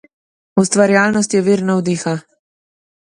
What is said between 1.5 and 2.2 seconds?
navdiha.